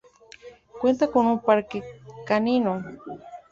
[0.79, 1.83] Cuenta con un parque
[2.25, 2.83] canino